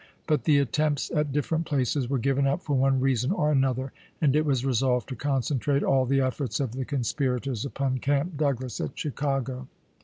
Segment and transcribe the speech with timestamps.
[0.25, 4.35] But the attempts at different places were given up for one reason or another, and
[4.35, 8.97] it was resolved to concentrate all the efforts of the conspii*ators upon Camp Douglas at
[8.97, 9.67] Chicago.